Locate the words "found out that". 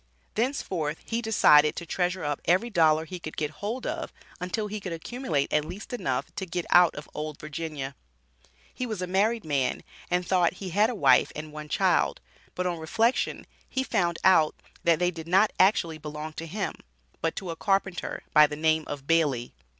13.83-14.97